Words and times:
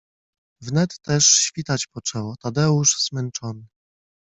Wnet 0.61 0.99
też 1.01 1.25
świtać 1.27 1.87
poczęło, 1.87 2.35
Tadeusz 2.37 2.95
zmęczony 3.09 3.67